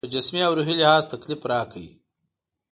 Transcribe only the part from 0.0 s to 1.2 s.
په جسمي او روحي لحاظ